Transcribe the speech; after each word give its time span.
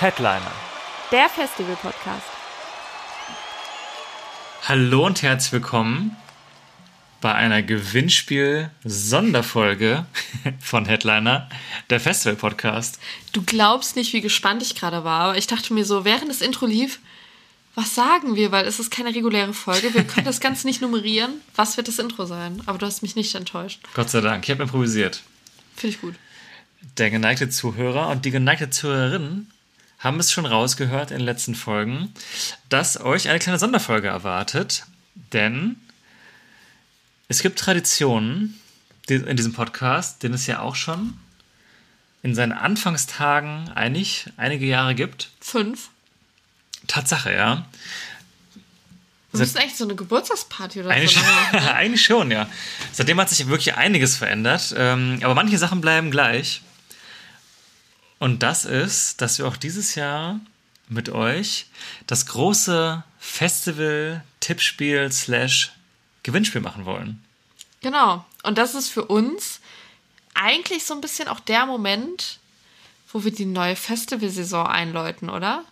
Headliner. 0.00 0.50
Der 1.12 1.28
Festival-Podcast. 1.28 2.26
Hallo 4.66 5.06
und 5.06 5.22
herzlich 5.22 5.52
willkommen 5.52 6.16
bei 7.20 7.32
einer 7.32 7.62
Gewinnspiel-Sonderfolge 7.62 10.04
von 10.60 10.86
Headliner, 10.86 11.48
der 11.90 12.00
Festival-Podcast. 12.00 12.98
Du 13.32 13.44
glaubst 13.44 13.94
nicht, 13.94 14.12
wie 14.12 14.20
gespannt 14.20 14.62
ich 14.62 14.74
gerade 14.74 15.04
war, 15.04 15.20
aber 15.20 15.38
ich 15.38 15.46
dachte 15.46 15.72
mir 15.72 15.84
so, 15.84 16.04
während 16.04 16.28
das 16.28 16.40
Intro 16.40 16.66
lief, 16.66 16.98
was 17.76 17.94
sagen 17.94 18.34
wir, 18.34 18.50
weil 18.50 18.66
es 18.66 18.80
ist 18.80 18.90
keine 18.90 19.14
reguläre 19.14 19.54
Folge, 19.54 19.94
wir 19.94 20.02
können 20.02 20.26
das 20.26 20.40
Ganze 20.40 20.66
nicht 20.66 20.82
nummerieren. 20.82 21.34
Was 21.54 21.76
wird 21.76 21.86
das 21.86 22.00
Intro 22.00 22.26
sein? 22.26 22.62
Aber 22.66 22.78
du 22.78 22.86
hast 22.86 23.02
mich 23.02 23.14
nicht 23.14 23.36
enttäuscht. 23.36 23.78
Gott 23.94 24.10
sei 24.10 24.20
Dank, 24.20 24.42
ich 24.42 24.50
habe 24.50 24.64
improvisiert. 24.64 25.22
Finde 25.76 25.94
ich 25.94 26.00
gut. 26.00 26.16
Der 26.98 27.10
geneigte 27.10 27.48
Zuhörer 27.48 28.08
und 28.08 28.24
die 28.24 28.32
geneigte 28.32 28.70
Zuhörerin 28.70 29.46
haben 30.04 30.20
es 30.20 30.30
schon 30.30 30.46
rausgehört 30.46 31.10
in 31.10 31.18
den 31.18 31.24
letzten 31.24 31.54
Folgen, 31.54 32.12
dass 32.68 33.00
euch 33.00 33.28
eine 33.28 33.38
kleine 33.38 33.58
Sonderfolge 33.58 34.08
erwartet, 34.08 34.84
denn 35.32 35.76
es 37.28 37.40
gibt 37.40 37.58
Traditionen 37.58 38.60
in 39.08 39.36
diesem 39.36 39.54
Podcast, 39.54 40.22
den 40.22 40.34
es 40.34 40.46
ja 40.46 40.60
auch 40.60 40.76
schon 40.76 41.14
in 42.22 42.34
seinen 42.34 42.52
Anfangstagen 42.52 43.70
einig, 43.74 44.26
einige 44.36 44.66
Jahre 44.66 44.94
gibt. 44.94 45.30
Fünf. 45.40 45.90
Tatsache, 46.86 47.34
ja. 47.34 47.66
Wir 49.30 49.40
müssen 49.40 49.56
echt 49.58 49.76
so 49.76 49.84
eine 49.84 49.94
Geburtstagsparty 49.94 50.80
oder 50.80 50.90
Eigentlich, 50.90 51.14
so 51.14 51.20
machen. 51.20 51.58
eigentlich 51.74 52.04
schon, 52.04 52.30
ja. 52.30 52.48
Seitdem 52.92 53.20
hat 53.20 53.28
sich 53.30 53.46
wirklich 53.48 53.74
einiges 53.74 54.16
verändert. 54.16 54.74
Ähm, 54.76 55.18
aber 55.22 55.34
manche 55.34 55.58
Sachen 55.58 55.80
bleiben 55.80 56.10
gleich. 56.10 56.62
Und 58.24 58.42
das 58.42 58.64
ist, 58.64 59.20
dass 59.20 59.36
wir 59.36 59.46
auch 59.46 59.58
dieses 59.58 59.96
Jahr 59.96 60.40
mit 60.88 61.10
euch 61.10 61.66
das 62.06 62.24
große 62.24 63.04
Festival-Tippspiel 63.18 65.12
slash 65.12 65.72
Gewinnspiel 66.22 66.62
machen 66.62 66.86
wollen. 66.86 67.22
Genau. 67.82 68.24
Und 68.42 68.56
das 68.56 68.74
ist 68.74 68.88
für 68.88 69.04
uns 69.04 69.60
eigentlich 70.32 70.84
so 70.84 70.94
ein 70.94 71.02
bisschen 71.02 71.28
auch 71.28 71.38
der 71.38 71.66
Moment, 71.66 72.38
wo 73.12 73.24
wir 73.24 73.30
die 73.30 73.44
neue 73.44 73.76
Festivalsaison 73.76 74.68
einläuten, 74.68 75.28
oder? 75.28 75.62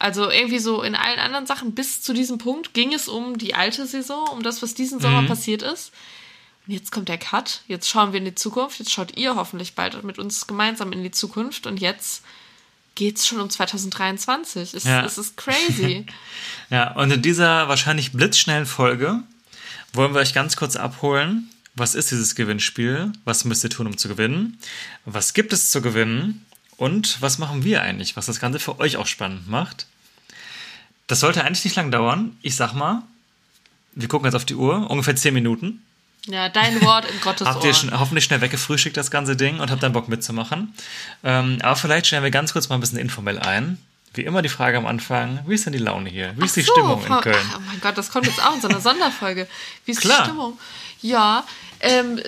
Also 0.00 0.32
irgendwie 0.32 0.58
so 0.58 0.82
in 0.82 0.96
allen 0.96 1.20
anderen 1.20 1.46
Sachen 1.46 1.76
bis 1.76 2.02
zu 2.02 2.12
diesem 2.12 2.38
Punkt 2.38 2.74
ging 2.74 2.92
es 2.92 3.06
um 3.06 3.38
die 3.38 3.54
alte 3.54 3.86
Saison, 3.86 4.28
um 4.30 4.42
das, 4.42 4.62
was 4.62 4.74
diesen 4.74 4.98
Sommer 4.98 5.28
passiert 5.28 5.62
ist. 5.62 5.92
Jetzt 6.66 6.92
kommt 6.92 7.08
der 7.08 7.18
Cut. 7.18 7.62
Jetzt 7.66 7.88
schauen 7.88 8.12
wir 8.12 8.18
in 8.18 8.24
die 8.24 8.34
Zukunft. 8.34 8.78
Jetzt 8.78 8.92
schaut 8.92 9.16
ihr 9.16 9.34
hoffentlich 9.34 9.74
bald 9.74 10.02
mit 10.04 10.18
uns 10.18 10.46
gemeinsam 10.46 10.92
in 10.92 11.02
die 11.02 11.10
Zukunft. 11.10 11.66
Und 11.66 11.80
jetzt 11.80 12.22
geht's 12.94 13.26
schon 13.26 13.40
um 13.40 13.50
2023. 13.50 14.74
Es, 14.74 14.84
Ja. 14.84 15.04
es 15.04 15.18
ist 15.18 15.36
crazy. 15.36 16.06
Ja, 16.70 16.92
und 16.92 17.10
in 17.10 17.20
dieser 17.22 17.66
wahrscheinlich 17.68 18.12
blitzschnellen 18.12 18.66
Folge 18.66 19.22
wollen 19.92 20.14
wir 20.14 20.20
euch 20.20 20.34
ganz 20.34 20.54
kurz 20.54 20.76
abholen. 20.76 21.50
Was 21.74 21.96
ist 21.96 22.12
dieses 22.12 22.36
Gewinnspiel? 22.36 23.12
Was 23.24 23.44
müsst 23.44 23.64
ihr 23.64 23.70
tun, 23.70 23.88
um 23.88 23.96
zu 23.98 24.06
gewinnen? 24.06 24.58
Was 25.04 25.34
gibt 25.34 25.52
es 25.52 25.70
zu 25.72 25.82
gewinnen? 25.82 26.46
Und 26.76 27.20
was 27.20 27.38
machen 27.38 27.64
wir 27.64 27.82
eigentlich, 27.82 28.16
was 28.16 28.26
das 28.26 28.38
Ganze 28.38 28.60
für 28.60 28.78
euch 28.78 28.96
auch 28.96 29.06
spannend 29.08 29.48
macht? 29.48 29.86
Das 31.08 31.18
sollte 31.20 31.42
eigentlich 31.44 31.64
nicht 31.64 31.74
lang 31.76 31.90
dauern. 31.90 32.36
Ich 32.40 32.54
sag 32.54 32.72
mal, 32.72 33.02
wir 33.96 34.06
gucken 34.06 34.26
jetzt 34.26 34.36
auf 34.36 34.44
die 34.44 34.54
Uhr, 34.54 34.88
ungefähr 34.88 35.16
10 35.16 35.34
Minuten. 35.34 35.82
Ja, 36.26 36.48
dein 36.48 36.80
Wort 36.82 37.10
in 37.10 37.20
Gottes 37.20 37.46
Habt 37.46 37.64
ihr 37.64 37.74
schon, 37.74 37.98
hoffentlich 37.98 38.24
schnell 38.24 38.40
weggefrühstückt, 38.40 38.96
das 38.96 39.10
ganze 39.10 39.36
Ding, 39.36 39.60
und 39.60 39.70
habt 39.70 39.82
dann 39.82 39.92
Bock 39.92 40.08
mitzumachen. 40.08 40.74
Ähm, 41.24 41.58
aber 41.62 41.76
vielleicht 41.76 42.06
stellen 42.06 42.22
wir 42.22 42.30
ganz 42.30 42.52
kurz 42.52 42.68
mal 42.68 42.76
ein 42.76 42.80
bisschen 42.80 42.98
informell 42.98 43.38
ein. 43.38 43.78
Wie 44.12 44.22
immer 44.22 44.42
die 44.42 44.48
Frage 44.48 44.76
am 44.76 44.86
Anfang, 44.86 45.38
wie 45.46 45.54
ist 45.54 45.66
denn 45.66 45.72
die 45.72 45.78
Laune 45.78 46.10
hier? 46.10 46.34
Wie 46.36 46.44
ist 46.44 46.56
die 46.56 46.62
so, 46.62 46.72
Stimmung 46.72 47.00
in 47.00 47.06
Frau- 47.06 47.20
Köln? 47.20 47.36
Ach, 47.52 47.58
oh 47.58 47.62
mein 47.66 47.80
Gott, 47.80 47.96
das 47.96 48.10
kommt 48.10 48.26
jetzt 48.26 48.44
auch 48.44 48.54
in 48.54 48.60
so 48.60 48.68
einer 48.68 48.80
Sonderfolge. 48.80 49.46
Wie 49.84 49.92
ist 49.92 50.00
Klar. 50.00 50.18
die 50.18 50.24
Stimmung? 50.24 50.58
Ja, 51.00 51.44
ähm, 51.80 52.20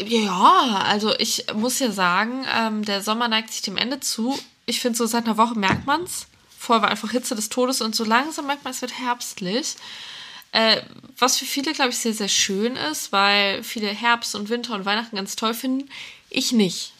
ja, 0.00 0.82
also 0.84 1.14
ich 1.18 1.44
muss 1.54 1.78
ja 1.78 1.92
sagen, 1.92 2.46
ähm, 2.56 2.84
der 2.84 3.02
Sommer 3.02 3.28
neigt 3.28 3.52
sich 3.52 3.62
dem 3.62 3.76
Ende 3.76 4.00
zu. 4.00 4.38
Ich 4.64 4.80
finde, 4.80 4.96
so 4.96 5.06
seit 5.06 5.26
einer 5.26 5.36
Woche 5.36 5.56
merkt 5.58 5.86
man's. 5.86 6.26
Vorher 6.58 6.82
war 6.82 6.90
einfach 6.90 7.10
Hitze 7.10 7.36
des 7.36 7.50
Todes 7.50 7.82
und 7.82 7.94
so 7.94 8.04
langsam 8.04 8.46
merkt 8.46 8.64
man, 8.64 8.72
es 8.72 8.80
wird 8.80 8.98
herbstlich. 8.98 9.76
Äh, 10.52 10.82
was 11.18 11.38
für 11.38 11.44
viele, 11.44 11.72
glaube 11.72 11.90
ich, 11.90 11.98
sehr, 11.98 12.14
sehr 12.14 12.28
schön 12.28 12.76
ist, 12.76 13.12
weil 13.12 13.62
viele 13.62 13.88
Herbst 13.88 14.34
und 14.34 14.48
Winter 14.48 14.74
und 14.74 14.84
Weihnachten 14.84 15.16
ganz 15.16 15.36
toll 15.36 15.54
finden. 15.54 15.88
Ich 16.30 16.52
nicht. 16.52 16.92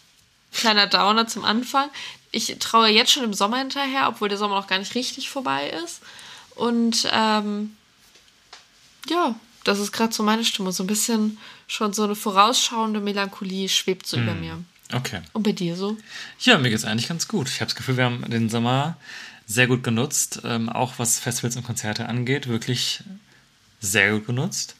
Kleiner 0.53 0.87
Downer 0.87 1.27
zum 1.27 1.45
Anfang. 1.45 1.91
Ich 2.33 2.57
traue 2.59 2.89
jetzt 2.89 3.13
schon 3.13 3.25
im 3.25 3.35
Sommer 3.35 3.59
hinterher, 3.59 4.09
obwohl 4.09 4.29
der 4.29 4.39
Sommer 4.39 4.57
noch 4.57 4.67
gar 4.67 4.79
nicht 4.79 4.95
richtig 4.95 5.29
vorbei 5.29 5.71
ist. 5.85 6.01
Und 6.55 7.09
ähm, 7.13 7.77
ja, 9.09 9.35
das 9.65 9.79
ist 9.79 9.93
gerade 9.93 10.13
so 10.13 10.23
meine 10.23 10.45
Stimmung. 10.45 10.73
So 10.73 10.85
ein 10.85 10.89
bisschen 10.89 11.39
schon 11.67 11.93
so 11.93 12.05
eine 12.05 12.15
vorausschauende 12.15 13.01
Melancholie 13.01 13.69
schwebt 13.69 14.07
so 14.07 14.19
über 14.19 14.35
mir. 14.35 14.59
Okay. 14.93 15.21
Und 15.33 15.43
bei 15.43 15.53
dir 15.53 15.77
so? 15.77 15.97
Ja, 16.41 16.59
mir 16.59 16.71
geht's 16.71 16.85
eigentlich 16.85 17.09
ganz 17.09 17.27
gut. 17.27 17.49
Ich 17.49 17.61
habe 17.61 17.67
das 17.67 17.75
Gefühl, 17.75 17.97
wir 17.97 18.05
haben 18.05 18.29
den 18.31 18.49
Sommer 18.49 18.97
sehr 19.47 19.67
gut 19.67 19.83
genutzt, 19.83 20.41
ähm, 20.45 20.69
auch 20.69 20.95
was 20.99 21.19
Festivals 21.19 21.57
und 21.57 21.65
Konzerte 21.65 22.09
angeht, 22.09 22.49
wirklich 22.49 23.03
sehr 23.87 24.13
gut 24.13 24.27
genutzt. 24.27 24.77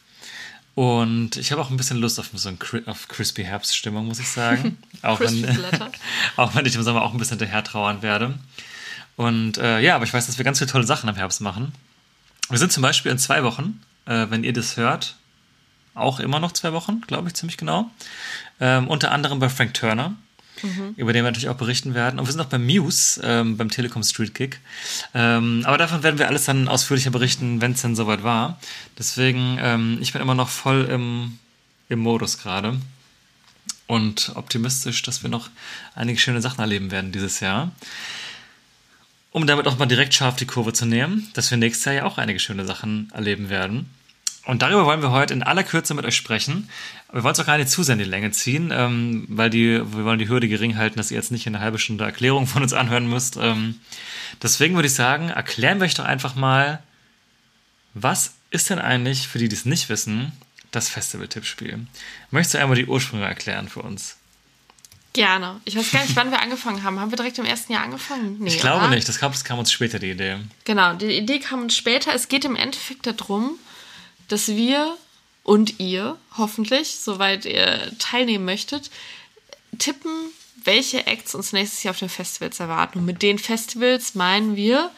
Und 0.75 1.37
ich 1.37 1.51
habe 1.51 1.59
auch 1.59 1.71
ein 1.71 1.77
bisschen 1.77 1.97
Lust 1.97 2.19
auf 2.19 2.29
so 2.33 2.49
ein 2.49 2.59
Cri 2.59 2.83
auf 2.85 3.07
crispy 3.07 3.43
Herbststimmung, 3.43 4.05
muss 4.05 4.19
ich 4.19 4.29
sagen. 4.29 4.77
auch, 5.01 5.19
wenn, 5.19 5.43
auch 6.35 6.53
wenn 6.53 6.65
ich 6.67 6.75
im 6.75 6.83
Sommer 6.83 7.01
auch 7.01 7.13
ein 7.13 7.17
bisschen 7.17 7.39
hinterher 7.39 7.63
trauern 7.63 8.03
werde. 8.03 8.35
Und 9.15 9.57
äh, 9.57 9.79
ja, 9.79 9.95
aber 9.95 10.05
ich 10.05 10.13
weiß, 10.13 10.27
dass 10.27 10.37
wir 10.37 10.45
ganz 10.45 10.59
viele 10.59 10.69
tolle 10.69 10.85
Sachen 10.85 11.09
im 11.09 11.15
Herbst 11.15 11.41
machen. 11.41 11.73
Wir 12.49 12.59
sind 12.59 12.71
zum 12.71 12.83
Beispiel 12.83 13.11
in 13.11 13.17
zwei 13.17 13.43
Wochen, 13.43 13.81
äh, 14.05 14.27
wenn 14.29 14.43
ihr 14.43 14.53
das 14.53 14.77
hört, 14.77 15.15
auch 15.95 16.19
immer 16.19 16.39
noch 16.39 16.51
zwei 16.51 16.73
Wochen, 16.73 17.01
glaube 17.01 17.27
ich, 17.27 17.33
ziemlich 17.33 17.57
genau. 17.57 17.89
Ähm, 18.59 18.87
unter 18.87 19.11
anderem 19.11 19.39
bei 19.39 19.49
Frank 19.49 19.73
Turner, 19.73 20.13
über 20.95 21.13
den 21.13 21.23
wir 21.23 21.31
natürlich 21.31 21.49
auch 21.49 21.55
berichten 21.55 21.93
werden. 21.93 22.19
Und 22.19 22.25
wir 22.25 22.31
sind 22.31 22.41
auch 22.41 22.45
bei 22.45 22.57
Muse, 22.57 23.21
ähm, 23.23 23.57
beim 23.57 23.69
Telekom 23.69 24.03
Street 24.03 24.33
Gig. 24.33 24.57
Ähm, 25.13 25.63
aber 25.65 25.77
davon 25.77 26.03
werden 26.03 26.19
wir 26.19 26.27
alles 26.27 26.45
dann 26.45 26.67
ausführlicher 26.67 27.11
berichten, 27.11 27.61
wenn 27.61 27.73
es 27.73 27.81
dann 27.81 27.95
soweit 27.95 28.23
war. 28.23 28.59
Deswegen, 28.97 29.57
ähm, 29.61 29.97
ich 30.01 30.13
bin 30.13 30.21
immer 30.21 30.35
noch 30.35 30.49
voll 30.49 30.85
im, 30.85 31.37
im 31.89 31.99
Modus 31.99 32.37
gerade. 32.37 32.79
Und 33.87 34.33
optimistisch, 34.35 35.01
dass 35.01 35.23
wir 35.23 35.29
noch 35.29 35.49
einige 35.95 36.19
schöne 36.19 36.41
Sachen 36.41 36.59
erleben 36.59 36.91
werden 36.91 37.11
dieses 37.11 37.39
Jahr. 37.39 37.71
Um 39.31 39.47
damit 39.47 39.67
auch 39.67 39.77
mal 39.77 39.85
direkt 39.85 40.13
scharf 40.13 40.35
die 40.35 40.45
Kurve 40.45 40.73
zu 40.73 40.85
nehmen, 40.85 41.29
dass 41.33 41.51
wir 41.51 41.57
nächstes 41.57 41.85
Jahr 41.85 41.95
ja 41.95 42.05
auch 42.05 42.17
einige 42.17 42.39
schöne 42.39 42.65
Sachen 42.65 43.11
erleben 43.13 43.49
werden. 43.49 43.89
Und 44.47 44.61
darüber 44.61 44.85
wollen 44.85 45.01
wir 45.01 45.11
heute 45.11 45.33
in 45.33 45.43
aller 45.43 45.63
Kürze 45.63 45.93
mit 45.93 46.05
euch 46.05 46.15
sprechen. 46.15 46.69
Wir 47.11 47.21
wollen 47.23 47.33
es 47.33 47.39
auch 47.41 47.45
gar 47.45 47.57
nicht 47.57 47.69
zu 47.69 47.83
sehr 47.83 47.93
in 47.93 47.99
die 47.99 48.05
Länge 48.05 48.31
ziehen, 48.31 48.71
ähm, 48.73 49.25
weil 49.27 49.49
die, 49.49 49.73
wir 49.73 50.05
wollen 50.05 50.19
die 50.19 50.29
Hürde 50.29 50.47
gering 50.47 50.77
halten, 50.77 50.95
dass 50.95 51.11
ihr 51.11 51.17
jetzt 51.17 51.33
nicht 51.33 51.45
eine 51.47 51.59
halbe 51.59 51.79
Stunde 51.79 52.05
Erklärung 52.05 52.47
von 52.47 52.63
uns 52.63 52.71
anhören 52.71 53.09
müsst. 53.09 53.35
Ähm, 53.35 53.75
deswegen 54.41 54.75
würde 54.75 54.87
ich 54.87 54.93
sagen, 54.93 55.27
erklären 55.27 55.79
wir 55.79 55.85
euch 55.85 55.95
doch 55.95 56.05
einfach 56.05 56.35
mal, 56.35 56.81
was 57.93 58.35
ist 58.49 58.69
denn 58.69 58.79
eigentlich, 58.79 59.27
für 59.27 59.37
die, 59.37 59.49
die 59.49 59.55
es 59.55 59.65
nicht 59.65 59.89
wissen, 59.89 60.31
das 60.71 60.87
Festival-Tippspiel? 60.87 61.85
Möchtest 62.31 62.53
du 62.53 62.59
einmal 62.59 62.77
die 62.77 62.85
Ursprünge 62.85 63.25
erklären 63.25 63.67
für 63.67 63.81
uns? 63.81 64.15
Gerne. 65.11 65.59
Ich 65.65 65.75
weiß 65.75 65.91
gar 65.91 66.03
nicht, 66.03 66.15
wann 66.15 66.31
wir 66.31 66.41
angefangen 66.41 66.83
haben. 66.83 67.01
Haben 67.01 67.11
wir 67.11 67.17
direkt 67.17 67.37
im 67.37 67.45
ersten 67.45 67.73
Jahr 67.73 67.83
angefangen? 67.83 68.37
Nee, 68.39 68.47
Ich 68.47 68.59
glaube 68.59 68.85
oder? 68.85 68.95
nicht, 68.95 69.09
das 69.09 69.19
kam, 69.19 69.33
das 69.33 69.43
kam 69.43 69.59
uns 69.59 69.73
später, 69.73 69.99
die 69.99 70.11
Idee. 70.11 70.37
Genau, 70.63 70.93
die 70.93 71.17
Idee 71.17 71.39
kam 71.39 71.63
uns 71.63 71.75
später. 71.75 72.13
Es 72.13 72.29
geht 72.29 72.45
im 72.45 72.55
Endeffekt 72.55 73.07
darum, 73.07 73.57
dass 74.27 74.47
wir 74.47 74.97
und 75.43 75.79
ihr 75.79 76.17
hoffentlich, 76.37 76.97
soweit 76.97 77.45
ihr 77.45 77.91
teilnehmen 77.99 78.45
möchtet, 78.45 78.91
tippen, 79.79 80.11
welche 80.63 81.07
Acts 81.07 81.35
uns 81.35 81.53
nächstes 81.53 81.83
Jahr 81.83 81.91
auf 81.91 81.99
den 81.99 82.09
Festivals 82.09 82.59
erwarten. 82.59 82.99
Und 82.99 83.05
mit 83.05 83.21
den 83.21 83.39
Festivals 83.39 84.15
meinen 84.15 84.55
wir 84.55 84.91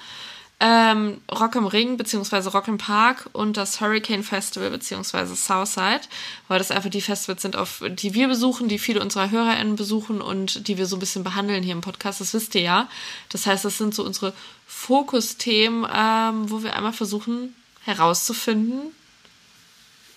ähm, 0.62 1.22
Rock 1.32 1.56
am 1.56 1.68
Ring 1.68 1.96
beziehungsweise 1.96 2.52
Rock 2.52 2.68
im 2.68 2.78
Park 2.78 3.30
und 3.32 3.56
das 3.56 3.80
Hurricane 3.80 4.24
Festival 4.24 4.70
beziehungsweise 4.70 5.36
Southside, 5.36 6.02
weil 6.48 6.58
das 6.58 6.72
einfach 6.72 6.90
die 6.90 7.02
Festivals 7.02 7.42
sind, 7.42 7.56
auf 7.56 7.82
die 7.88 8.14
wir 8.14 8.28
besuchen, 8.28 8.68
die 8.68 8.80
viele 8.80 9.02
unserer 9.02 9.32
HörerInnen 9.32 9.78
besuchen 9.78 10.22
und 10.22 10.68
die 10.68 10.78
wir 10.78 10.86
so 10.86 10.98
ein 10.98 11.00
bisschen 11.00 11.24
behandeln 11.24 11.64
hier 11.64 11.74
im 11.74 11.82
Podcast. 11.82 12.20
Das 12.20 12.34
wisst 12.34 12.56
ihr 12.56 12.62
ja. 12.62 12.90
Das 13.30 13.46
heißt, 13.46 13.64
das 13.64 13.78
sind 13.78 13.96
so 13.96 14.04
unsere 14.04 14.34
Fokusthemen, 14.68 15.88
ähm, 15.94 16.52
wo 16.52 16.62
wir 16.62 16.76
einmal 16.76 16.94
versuchen 16.94 17.56
herauszufinden, 17.86 18.94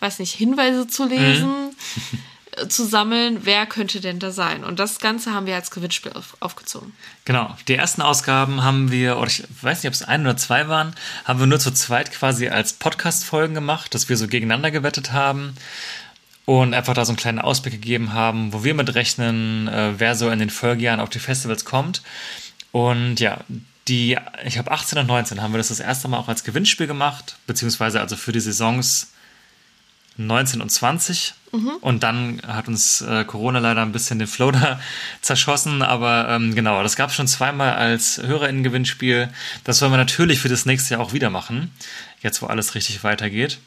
weiß 0.02 0.19
nicht, 0.19 0.34
Hinweise 0.34 0.87
zu 0.87 1.06
lesen. 1.06 1.75
äh, 2.56 2.69
zu 2.69 2.84
sammeln, 2.84 3.38
wer 3.44 3.64
könnte 3.66 4.00
denn 4.00 4.19
da 4.19 4.31
sein. 4.31 4.64
Und 4.64 4.78
das 4.78 4.99
Ganze 4.99 5.32
haben 5.32 5.46
wir 5.46 5.54
als 5.54 5.70
Gewinnspiel 5.70 6.12
auf, 6.12 6.37
aufgezogen. 6.40 6.93
Genau. 7.25 7.56
Die 7.69 7.75
ersten 7.75 8.02
Ausgaben 8.02 8.62
haben 8.62 8.90
wir, 8.90 9.16
oder 9.16 9.28
ich 9.28 9.44
weiß 9.62 9.82
nicht, 9.82 9.88
ob 9.88 9.94
es 9.94 10.02
ein 10.02 10.22
oder 10.22 10.37
zwei 10.37 10.69
waren, 10.69 10.94
haben 11.25 11.38
wir 11.38 11.46
nur 11.46 11.60
zu 11.60 11.72
zweit 11.72 12.10
quasi 12.12 12.49
als 12.49 12.75
Podcast-Folgen 12.75 13.54
gemacht, 13.54 13.94
dass 13.94 14.08
wir 14.08 14.16
so 14.16 14.28
gegeneinander 14.28 14.70
gewettet 14.70 15.12
haben 15.12 15.54
und 16.44 16.75
einfach 16.75 16.94
da 16.94 17.05
so 17.05 17.12
einen 17.12 17.16
kleinen 17.16 17.38
Ausblick 17.38 17.75
gegeben 17.75 18.12
haben, 18.12 18.52
wo 18.52 18.64
wir 18.64 18.75
mit 18.75 18.94
rechnen, 18.94 19.69
äh, 19.69 19.94
wer 19.98 20.16
so 20.16 20.28
in 20.28 20.40
den 20.40 20.50
Folgejahren 20.50 21.00
auf 21.00 21.10
die 21.10 21.20
Festivals 21.20 21.64
kommt. 21.64 22.02
Und 22.72 23.20
ja, 23.20 23.44
die, 23.88 24.19
ich 24.44 24.58
habe 24.58 24.70
18 24.70 24.98
und 24.98 25.06
19 25.06 25.43
haben 25.43 25.52
wir 25.52 25.58
das 25.58 25.69
das 25.69 25.81
erste 25.81 26.08
Mal 26.08 26.19
auch 26.19 26.28
als 26.28 26.44
Gewinnspiel 26.44 26.87
gemacht, 26.87 27.37
beziehungsweise 27.46 28.00
also 28.00 28.16
für 28.16 28.32
die 28.32 28.40
Saisons 28.40 29.11
19 30.16 30.60
und 30.60 30.70
20. 30.70 31.34
Und 31.82 32.02
dann 32.02 32.40
hat 32.46 32.66
uns 32.66 33.02
äh, 33.02 33.24
Corona 33.24 33.58
leider 33.58 33.82
ein 33.82 33.92
bisschen 33.92 34.18
den 34.18 34.28
Flow 34.28 34.50
da 34.52 34.80
zerschossen. 35.20 35.82
Aber 35.82 36.28
ähm, 36.30 36.54
genau, 36.54 36.82
das 36.82 36.96
gab 36.96 37.10
es 37.10 37.16
schon 37.16 37.28
zweimal 37.28 37.74
als 37.74 38.18
HörerInnen-Gewinnspiel. 38.18 39.28
Das 39.64 39.80
wollen 39.82 39.92
wir 39.92 39.98
natürlich 39.98 40.38
für 40.40 40.48
das 40.48 40.64
nächste 40.64 40.94
Jahr 40.94 41.02
auch 41.02 41.12
wieder 41.12 41.28
machen. 41.28 41.70
Jetzt, 42.22 42.40
wo 42.40 42.46
alles 42.46 42.74
richtig 42.74 43.04
weitergeht. 43.04 43.58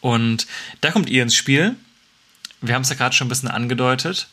Und 0.00 0.46
da 0.80 0.90
kommt 0.90 1.08
ihr 1.08 1.22
ins 1.22 1.34
Spiel. 1.34 1.76
Wir 2.60 2.74
haben 2.74 2.82
es 2.82 2.90
ja 2.90 2.96
gerade 2.96 3.14
schon 3.14 3.26
ein 3.26 3.30
bisschen 3.30 3.50
angedeutet. 3.50 4.28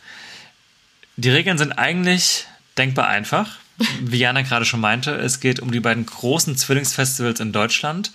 Die 1.16 1.30
Regeln 1.30 1.58
sind 1.58 1.74
eigentlich 1.74 2.46
denkbar 2.78 3.08
einfach. 3.08 3.58
Wie 4.02 4.18
Jana 4.18 4.42
gerade 4.42 4.66
schon 4.66 4.82
meinte, 4.82 5.12
es 5.12 5.40
geht 5.40 5.62
um 5.62 5.72
die 5.72 5.80
beiden 5.80 6.06
großen 6.06 6.58
Zwillingsfestivals 6.58 7.40
in 7.40 7.54
Deutschland 7.54 8.12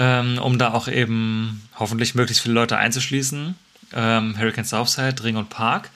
ähm, 0.00 0.38
um 0.38 0.58
da 0.58 0.72
auch 0.72 0.88
eben 0.88 1.68
hoffentlich 1.78 2.14
möglichst 2.14 2.42
viele 2.42 2.54
Leute 2.54 2.78
einzuschließen. 2.78 3.54
Ähm, 3.92 4.38
Hurricane 4.38 4.64
Southside, 4.64 5.22
Ring 5.22 5.36
und 5.36 5.50
Park. 5.50 5.90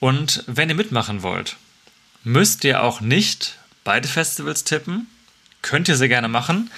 Und 0.00 0.42
wenn 0.48 0.68
ihr 0.68 0.74
mitmachen 0.74 1.22
wollt, 1.22 1.56
müsst 2.24 2.64
ihr 2.64 2.82
auch 2.82 3.00
nicht 3.00 3.56
beide 3.84 4.08
Festivals 4.08 4.64
tippen. 4.64 5.06
Könnt 5.62 5.88
ihr 5.88 5.96
sehr 5.96 6.08
gerne 6.08 6.28
machen. 6.28 6.70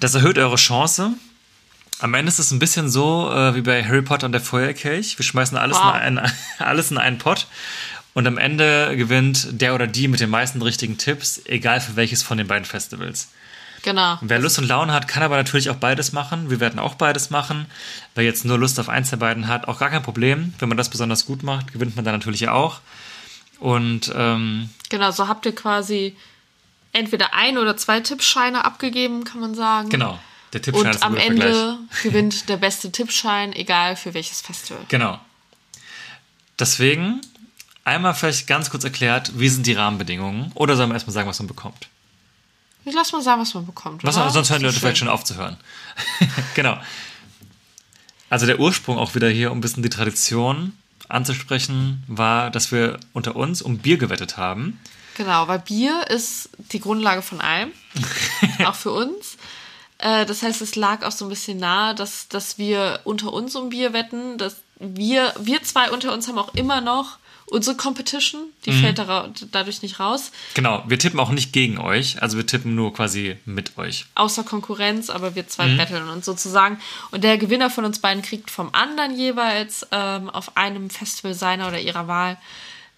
Das 0.00 0.14
erhöht 0.14 0.36
eure 0.38 0.56
Chance. 0.56 1.12
Am 1.98 2.12
Ende 2.14 2.28
ist 2.30 2.38
es 2.38 2.50
ein 2.50 2.58
bisschen 2.58 2.90
so 2.90 3.32
äh, 3.32 3.54
wie 3.54 3.62
bei 3.62 3.82
Harry 3.82 4.02
Potter 4.02 4.26
und 4.26 4.32
der 4.32 4.40
Feuerkelch. 4.42 5.18
Wir 5.18 5.24
schmeißen 5.24 5.56
alles, 5.56 5.78
Wow. 5.78 5.94
in, 5.94 6.18
einen, 6.18 6.32
alles 6.58 6.90
in 6.90 6.98
einen 6.98 7.16
Pott. 7.18 7.46
Und 8.12 8.26
am 8.26 8.36
Ende 8.36 8.94
gewinnt 8.98 9.48
der 9.62 9.74
oder 9.74 9.86
die 9.86 10.08
mit 10.08 10.20
den 10.20 10.28
meisten 10.28 10.60
richtigen 10.60 10.98
Tipps, 10.98 11.40
egal 11.46 11.80
für 11.80 11.96
welches 11.96 12.22
von 12.22 12.36
den 12.36 12.46
beiden 12.48 12.66
Festivals. 12.66 13.28
Genau. 13.82 14.18
Wer 14.20 14.38
Lust 14.38 14.58
und 14.58 14.66
Laune 14.68 14.92
hat, 14.92 15.08
kann 15.08 15.22
aber 15.22 15.36
natürlich 15.36 15.70
auch 15.70 15.76
beides 15.76 16.12
machen. 16.12 16.50
Wir 16.50 16.60
werden 16.60 16.78
auch 16.78 16.94
beides 16.94 17.30
machen. 17.30 17.66
Wer 18.14 18.24
jetzt 18.24 18.44
nur 18.44 18.58
Lust 18.58 18.78
auf 18.78 18.88
eins 18.88 19.10
der 19.10 19.16
beiden 19.16 19.48
hat, 19.48 19.66
auch 19.68 19.78
gar 19.78 19.90
kein 19.90 20.02
Problem. 20.02 20.54
Wenn 20.58 20.68
man 20.68 20.78
das 20.78 20.88
besonders 20.88 21.26
gut 21.26 21.42
macht, 21.42 21.72
gewinnt 21.72 21.96
man 21.96 22.04
dann 22.04 22.14
natürlich 22.14 22.48
auch. 22.48 22.80
Und 23.58 24.12
ähm, 24.14 24.70
Genau, 24.88 25.10
so 25.10 25.28
habt 25.28 25.46
ihr 25.46 25.54
quasi 25.54 26.16
entweder 26.92 27.34
ein 27.34 27.58
oder 27.58 27.76
zwei 27.76 28.00
Tippscheine 28.00 28.64
abgegeben, 28.64 29.24
kann 29.24 29.40
man 29.40 29.54
sagen. 29.54 29.88
genau, 29.88 30.18
der 30.52 30.62
Tippschein 30.62 30.86
Und 30.86 30.94
ist 30.94 31.02
am 31.02 31.16
Ende 31.16 31.42
Vergleich. 31.42 31.78
gewinnt 32.02 32.48
der 32.48 32.58
beste 32.58 32.92
Tippschein, 32.92 33.52
egal 33.52 33.96
für 33.96 34.14
welches 34.14 34.40
Festival. 34.40 34.82
Genau. 34.88 35.18
Deswegen 36.58 37.20
einmal 37.84 38.14
vielleicht 38.14 38.46
ganz 38.46 38.70
kurz 38.70 38.84
erklärt, 38.84 39.32
wie 39.38 39.48
sind 39.48 39.66
die 39.66 39.72
Rahmenbedingungen? 39.72 40.52
Oder 40.54 40.76
sollen 40.76 40.90
wir 40.90 40.94
erstmal 40.94 41.14
sagen, 41.14 41.28
was 41.28 41.38
man 41.38 41.48
bekommt? 41.48 41.88
Ich 42.84 42.94
lass 42.94 43.12
mal 43.12 43.22
sagen, 43.22 43.40
was 43.40 43.54
man 43.54 43.66
bekommt. 43.66 44.04
Was, 44.04 44.16
oder? 44.16 44.30
sonst 44.30 44.50
hören 44.50 44.60
die 44.60 44.66
Leute 44.66 44.80
vielleicht 44.80 44.98
schon 44.98 45.08
auf 45.08 45.24
zu 45.24 45.36
hören. 45.36 45.56
genau. 46.54 46.78
Also 48.28 48.46
der 48.46 48.58
Ursprung 48.58 48.98
auch 48.98 49.14
wieder 49.14 49.28
hier, 49.28 49.52
um 49.52 49.58
ein 49.58 49.60
bisschen 49.60 49.82
die 49.82 49.90
Tradition 49.90 50.76
anzusprechen, 51.08 52.02
war, 52.06 52.50
dass 52.50 52.72
wir 52.72 52.98
unter 53.12 53.36
uns 53.36 53.62
um 53.62 53.78
Bier 53.78 53.98
gewettet 53.98 54.36
haben. 54.36 54.80
Genau, 55.16 55.46
weil 55.46 55.58
Bier 55.58 56.06
ist 56.08 56.48
die 56.56 56.80
Grundlage 56.80 57.22
von 57.22 57.40
allem, 57.40 57.70
auch 58.64 58.74
für 58.74 58.92
uns. 58.92 59.36
Äh, 59.98 60.24
Das 60.24 60.42
heißt, 60.42 60.62
es 60.62 60.74
lag 60.74 61.04
auch 61.04 61.12
so 61.12 61.26
ein 61.26 61.28
bisschen 61.28 61.58
nahe, 61.58 61.94
dass, 61.94 62.28
dass 62.28 62.58
wir 62.58 63.00
unter 63.04 63.32
uns 63.32 63.54
um 63.54 63.68
Bier 63.68 63.92
wetten. 63.92 64.38
Dass 64.38 64.56
wir, 64.78 65.34
wir 65.38 65.62
zwei 65.62 65.90
unter 65.90 66.12
uns 66.12 66.26
haben 66.28 66.38
auch 66.38 66.54
immer 66.54 66.80
noch 66.80 67.18
unsere 67.52 67.76
Competition, 67.76 68.40
die 68.64 68.70
Mhm. 68.72 68.80
fällt 68.80 68.98
dara- 68.98 69.30
dadurch 69.50 69.82
nicht 69.82 70.00
raus. 70.00 70.32
Genau, 70.54 70.82
wir 70.86 70.98
tippen 70.98 71.20
auch 71.20 71.30
nicht 71.30 71.52
gegen 71.52 71.78
euch, 71.78 72.20
also 72.22 72.36
wir 72.36 72.46
tippen 72.46 72.74
nur 72.74 72.92
quasi 72.94 73.36
mit 73.44 73.76
euch. 73.78 74.06
Außer 74.14 74.42
Konkurrenz, 74.44 75.10
aber 75.10 75.34
wir 75.34 75.42
Mhm. 75.42 75.48
zwei 75.48 75.68
betteln 75.76 76.08
uns 76.08 76.24
sozusagen. 76.26 76.78
Und 77.10 77.22
der 77.24 77.38
Gewinner 77.38 77.70
von 77.70 77.84
uns 77.84 77.98
beiden 77.98 78.22
kriegt 78.22 78.50
vom 78.50 78.70
anderen 78.74 79.16
jeweils 79.16 79.86
ähm, 79.92 80.30
auf 80.30 80.56
einem 80.56 80.90
Festival 80.90 81.34
seiner 81.34 81.68
oder 81.68 81.80
ihrer 81.80 82.08
Wahl 82.08 82.38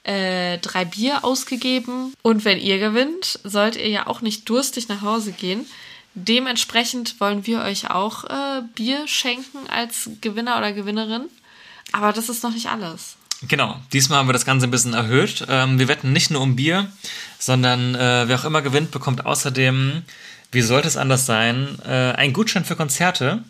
äh, 0.06 0.58
drei 0.58 0.84
Bier 0.84 1.24
ausgegeben. 1.24 2.12
Und 2.22 2.44
wenn 2.44 2.60
ihr 2.60 2.78
gewinnt, 2.78 3.40
sollt 3.42 3.76
ihr 3.76 3.88
ja 3.88 4.06
auch 4.06 4.20
nicht 4.20 4.46
durstig 4.48 4.88
nach 4.88 5.00
Hause 5.00 5.32
gehen. 5.32 5.64
Dementsprechend 6.28 7.18
wollen 7.20 7.46
wir 7.46 7.62
euch 7.62 7.90
auch 7.90 8.24
äh, 8.24 8.62
Bier 8.74 9.08
schenken 9.08 9.58
als 9.68 10.10
Gewinner 10.20 10.58
oder 10.58 10.72
Gewinnerin. 10.72 11.24
Aber 11.92 12.12
das 12.12 12.28
ist 12.28 12.42
noch 12.42 12.52
nicht 12.52 12.68
alles. 12.68 13.16
Genau, 13.48 13.80
diesmal 13.92 14.18
haben 14.18 14.28
wir 14.28 14.32
das 14.32 14.46
Ganze 14.46 14.66
ein 14.66 14.70
bisschen 14.70 14.94
erhöht. 14.94 15.44
Ähm, 15.48 15.78
wir 15.78 15.88
wetten 15.88 16.12
nicht 16.12 16.30
nur 16.30 16.40
um 16.40 16.56
Bier, 16.56 16.88
sondern 17.38 17.94
äh, 17.94 18.28
wer 18.28 18.38
auch 18.38 18.44
immer 18.44 18.62
gewinnt, 18.62 18.90
bekommt 18.90 19.26
außerdem, 19.26 20.02
wie 20.52 20.62
sollte 20.62 20.88
es 20.88 20.96
anders 20.96 21.26
sein, 21.26 21.78
äh, 21.84 22.12
einen 22.12 22.32
Gutschein 22.32 22.64
für 22.64 22.76
Konzerte 22.76 23.42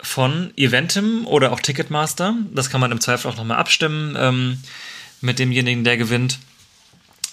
von 0.00 0.52
Eventim 0.56 1.26
oder 1.26 1.52
auch 1.52 1.60
Ticketmaster. 1.60 2.34
Das 2.52 2.68
kann 2.68 2.80
man 2.80 2.92
im 2.92 3.00
Zweifel 3.00 3.30
auch 3.30 3.36
nochmal 3.36 3.58
abstimmen 3.58 4.16
ähm, 4.18 4.62
mit 5.20 5.38
demjenigen, 5.38 5.84
der 5.84 5.96
gewinnt. 5.96 6.38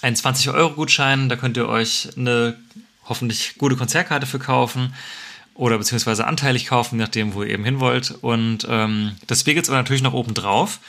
Ein 0.00 0.14
20-Euro-Gutschein, 0.14 1.28
da 1.28 1.36
könnt 1.36 1.56
ihr 1.56 1.68
euch 1.68 2.10
eine 2.16 2.56
hoffentlich 3.06 3.54
gute 3.58 3.76
Konzertkarte 3.76 4.26
für 4.26 4.38
kaufen 4.38 4.94
oder 5.54 5.78
beziehungsweise 5.78 6.26
anteilig 6.26 6.66
kaufen, 6.66 6.98
nachdem, 6.98 7.34
wo 7.34 7.42
ihr 7.42 7.50
eben 7.50 7.64
hin 7.64 7.80
wollt. 7.80 8.10
Und 8.10 8.66
ähm, 8.68 9.16
das 9.26 9.44
Bier 9.44 9.54
gibt 9.54 9.66
es 9.66 9.70
aber 9.70 9.78
natürlich 9.78 10.02
noch 10.02 10.12
oben 10.12 10.34
drauf. 10.34 10.80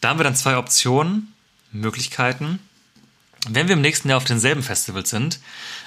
Da 0.00 0.08
haben 0.08 0.18
wir 0.18 0.24
dann 0.24 0.36
zwei 0.36 0.56
Optionen, 0.56 1.32
Möglichkeiten. 1.72 2.58
Wenn 3.48 3.68
wir 3.68 3.74
im 3.74 3.82
nächsten 3.82 4.08
Jahr 4.08 4.16
auf 4.16 4.24
denselben 4.24 4.62
Festivals 4.62 5.10
sind, 5.10 5.38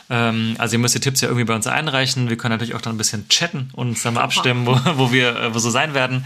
ähm, 0.10 0.56
also 0.58 0.76
ihr 0.76 0.80
müsst 0.80 0.94
die 0.96 1.00
Tipps 1.00 1.22
ja 1.22 1.28
irgendwie 1.28 1.46
bei 1.46 1.56
uns 1.56 1.68
einreichen. 1.68 2.30
Wir 2.30 2.38
können 2.38 2.52
natürlich 2.52 2.76
auch 2.76 2.82
dann 2.82 2.96
ein 2.96 2.98
bisschen 2.98 3.28
chatten 3.30 3.70
und 3.74 3.90
uns 3.90 4.04
dann 4.04 4.14
mal 4.14 4.22
abstimmen, 4.22 4.66
wo, 4.66 4.80
wo 4.96 5.12
wir 5.12 5.36
äh, 5.36 5.54
wo 5.54 5.60
so 5.60 5.70
sein 5.70 5.94
werden. 5.94 6.26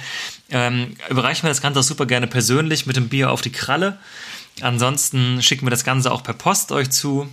Ähm, 0.49 0.95
überreichen 1.09 1.43
wir 1.43 1.49
das 1.49 1.61
Ganze 1.61 1.79
auch 1.79 1.83
super 1.83 2.05
gerne 2.05 2.27
persönlich 2.27 2.85
mit 2.85 2.95
dem 2.95 3.09
Bier 3.09 3.31
auf 3.31 3.41
die 3.41 3.51
Kralle. 3.51 3.97
Ansonsten 4.61 5.41
schicken 5.41 5.65
wir 5.65 5.71
das 5.71 5.83
Ganze 5.83 6.11
auch 6.11 6.23
per 6.23 6.33
Post 6.33 6.71
euch 6.71 6.89
zu. 6.89 7.29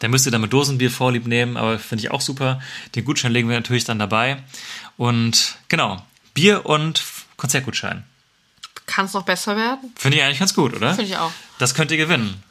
Da 0.00 0.08
müsst 0.08 0.26
ihr 0.26 0.32
dann 0.32 0.40
mit 0.40 0.52
Dosenbier 0.52 0.90
Vorlieb 0.90 1.26
nehmen, 1.26 1.56
aber 1.56 1.78
finde 1.78 2.04
ich 2.04 2.10
auch 2.10 2.20
super. 2.20 2.60
Den 2.94 3.04
Gutschein 3.04 3.32
legen 3.32 3.48
wir 3.48 3.56
natürlich 3.56 3.84
dann 3.84 3.98
dabei. 3.98 4.42
Und 4.96 5.56
genau, 5.68 6.04
Bier 6.34 6.66
und 6.66 7.02
Konzertgutschein. 7.36 8.04
Kann 8.86 9.06
es 9.06 9.12
noch 9.12 9.24
besser 9.24 9.56
werden? 9.56 9.92
Finde 9.96 10.18
ich 10.18 10.24
eigentlich 10.24 10.40
ganz 10.40 10.54
gut, 10.54 10.74
oder? 10.74 10.94
Finde 10.94 11.10
ich 11.10 11.16
auch. 11.16 11.32
Das 11.58 11.74
könnt 11.74 11.90
ihr 11.90 11.96
gewinnen. 11.96 12.42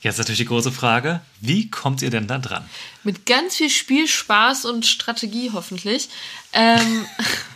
Jetzt 0.00 0.18
natürlich 0.18 0.38
die 0.38 0.46
große 0.46 0.72
Frage, 0.72 1.20
wie 1.40 1.70
kommt 1.70 2.02
ihr 2.02 2.10
denn 2.10 2.26
da 2.26 2.38
dran? 2.38 2.68
Mit 3.04 3.24
ganz 3.24 3.56
viel 3.56 3.70
Spielspaß 3.70 4.64
und 4.64 4.84
Strategie 4.84 5.50
hoffentlich. 5.52 6.08
Ähm, 6.52 7.06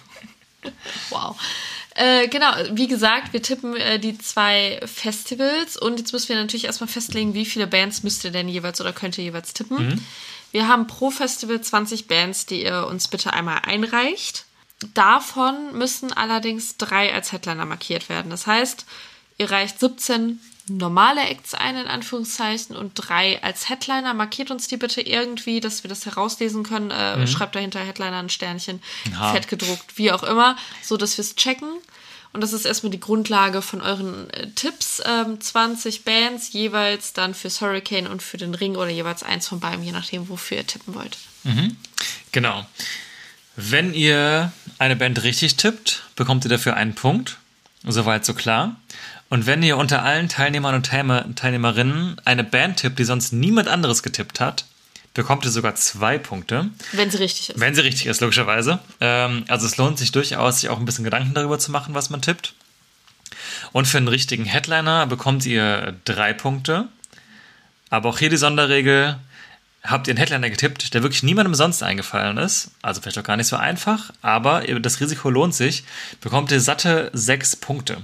wow. 1.10 1.36
Äh, 1.96 2.28
genau, 2.28 2.52
wie 2.72 2.88
gesagt, 2.88 3.32
wir 3.32 3.42
tippen 3.42 3.74
äh, 3.74 3.98
die 3.98 4.18
zwei 4.18 4.80
Festivals 4.84 5.78
und 5.78 5.98
jetzt 5.98 6.12
müssen 6.12 6.28
wir 6.28 6.36
natürlich 6.36 6.66
erstmal 6.66 6.88
festlegen, 6.88 7.32
wie 7.32 7.46
viele 7.46 7.66
Bands 7.66 8.02
müsst 8.02 8.22
ihr 8.24 8.30
denn 8.30 8.48
jeweils 8.48 8.80
oder 8.82 8.92
könnt 8.92 9.16
ihr 9.16 9.24
jeweils 9.24 9.54
tippen. 9.54 10.04
Wir 10.52 10.68
haben 10.68 10.86
pro 10.86 11.10
Festival 11.10 11.60
20 11.60 12.06
Bands, 12.06 12.44
die 12.44 12.64
ihr 12.64 12.86
uns 12.86 13.08
bitte 13.08 13.32
einmal 13.32 13.60
einreicht. 13.64 14.44
Davon 14.92 15.76
müssen 15.76 16.12
allerdings 16.12 16.76
drei 16.76 17.14
als 17.14 17.32
Headliner 17.32 17.64
markiert 17.64 18.10
werden. 18.10 18.30
Das 18.30 18.46
heißt, 18.46 18.84
ihr 19.38 19.50
reicht 19.50 19.80
17 19.80 20.38
normale 20.68 21.22
Acts 21.28 21.54
ein, 21.54 21.76
in 21.76 21.86
Anführungszeichen, 21.86 22.76
und 22.76 22.92
drei 22.94 23.42
als 23.42 23.68
Headliner. 23.68 24.14
Markiert 24.14 24.50
uns 24.50 24.68
die 24.68 24.76
bitte 24.76 25.00
irgendwie, 25.00 25.60
dass 25.60 25.84
wir 25.84 25.88
das 25.88 26.06
herauslesen 26.06 26.62
können. 26.64 26.90
Äh, 26.90 27.26
Schreibt 27.26 27.54
dahinter 27.54 27.80
Headliner 27.80 28.18
ein 28.18 28.28
Sternchen, 28.28 28.82
Haar. 29.16 29.34
fett 29.34 29.48
gedruckt, 29.48 29.96
wie 29.96 30.12
auch 30.12 30.22
immer, 30.22 30.56
so 30.82 30.96
dass 30.96 31.16
wir 31.16 31.22
es 31.22 31.36
checken. 31.36 31.68
Und 32.32 32.42
das 32.42 32.52
ist 32.52 32.66
erstmal 32.66 32.90
die 32.90 33.00
Grundlage 33.00 33.62
von 33.62 33.80
euren 33.80 34.28
äh, 34.30 34.50
Tipps. 34.50 35.00
Ähm, 35.06 35.40
20 35.40 36.04
Bands 36.04 36.52
jeweils 36.52 37.12
dann 37.12 37.32
fürs 37.34 37.60
Hurricane 37.60 38.06
und 38.08 38.22
für 38.22 38.36
den 38.36 38.54
Ring 38.54 38.76
oder 38.76 38.90
jeweils 38.90 39.22
eins 39.22 39.48
von 39.48 39.60
beiden, 39.60 39.82
je 39.82 39.92
nachdem, 39.92 40.28
wofür 40.28 40.58
ihr 40.58 40.66
tippen 40.66 40.94
wollt. 40.94 41.16
Genau. 42.32 42.66
Wenn 43.54 43.94
ihr 43.94 44.52
eine 44.78 44.96
Band 44.96 45.22
richtig 45.22 45.56
tippt, 45.56 46.02
bekommt 46.16 46.44
ihr 46.44 46.50
dafür 46.50 46.74
einen 46.76 46.94
Punkt. 46.94 47.38
Soweit 47.86 48.24
so 48.24 48.34
klar. 48.34 48.76
Und 49.28 49.46
wenn 49.46 49.62
ihr 49.62 49.76
unter 49.76 50.02
allen 50.02 50.28
Teilnehmern 50.28 50.74
und 50.74 50.86
Teilnehmer, 50.86 51.34
Teilnehmerinnen 51.34 52.20
eine 52.24 52.44
Band 52.44 52.78
tippt, 52.78 52.98
die 52.98 53.04
sonst 53.04 53.32
niemand 53.32 53.68
anderes 53.68 54.02
getippt 54.02 54.40
hat, 54.40 54.66
bekommt 55.14 55.44
ihr 55.44 55.50
sogar 55.50 55.74
zwei 55.74 56.18
Punkte. 56.18 56.70
Wenn 56.92 57.10
sie 57.10 57.18
richtig 57.18 57.50
ist. 57.50 57.60
Wenn 57.60 57.74
sie 57.74 57.80
richtig 57.80 58.06
ist, 58.06 58.20
logischerweise. 58.20 58.80
Ähm, 59.00 59.44
also 59.48 59.66
es 59.66 59.76
lohnt 59.76 59.98
sich 59.98 60.12
durchaus, 60.12 60.60
sich 60.60 60.68
auch 60.68 60.78
ein 60.78 60.84
bisschen 60.84 61.04
Gedanken 61.04 61.34
darüber 61.34 61.58
zu 61.58 61.70
machen, 61.70 61.94
was 61.94 62.10
man 62.10 62.22
tippt. 62.22 62.54
Und 63.72 63.86
für 63.86 63.98
einen 63.98 64.08
richtigen 64.08 64.44
Headliner 64.44 65.06
bekommt 65.06 65.46
ihr 65.46 65.94
drei 66.04 66.32
Punkte. 66.32 66.88
Aber 67.88 68.10
auch 68.10 68.18
hier 68.18 68.30
die 68.30 68.36
Sonderregel, 68.36 69.16
habt 69.86 70.06
ihr 70.06 70.12
einen 70.12 70.18
Headliner 70.18 70.50
getippt, 70.50 70.94
der 70.94 71.02
wirklich 71.02 71.22
niemandem 71.22 71.54
sonst 71.54 71.82
eingefallen 71.82 72.38
ist, 72.38 72.70
also 72.82 73.00
vielleicht 73.00 73.18
auch 73.18 73.24
gar 73.24 73.36
nicht 73.36 73.46
so 73.46 73.56
einfach, 73.56 74.10
aber 74.22 74.62
das 74.62 75.00
Risiko 75.00 75.30
lohnt 75.30 75.54
sich, 75.54 75.84
bekommt 76.20 76.50
ihr 76.50 76.60
satte 76.60 77.10
sechs 77.12 77.56
Punkte. 77.56 77.98